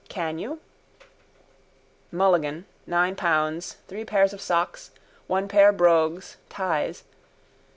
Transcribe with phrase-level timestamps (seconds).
[0.09, 0.59] _Can you?
[2.11, 4.89] Mulligan, nine pounds, three pairs of socks,
[5.27, 7.03] one pair brogues, ties.